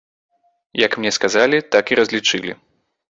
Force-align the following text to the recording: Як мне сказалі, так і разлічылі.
Як 0.85 0.91
мне 0.97 1.11
сказалі, 1.19 1.57
так 1.77 1.85
і 1.93 1.99
разлічылі. 2.01 2.51